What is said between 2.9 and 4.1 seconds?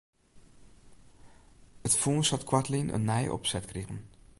in nije opset krigen.